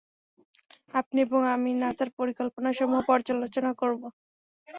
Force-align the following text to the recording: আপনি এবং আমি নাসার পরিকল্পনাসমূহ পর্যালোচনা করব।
আপনি 0.93 1.17
এবং 1.21 1.41
আমি 1.55 1.71
নাসার 1.81 2.09
পরিকল্পনাসমূহ 2.19 2.99
পর্যালোচনা 3.09 3.71
করব। 3.81 4.01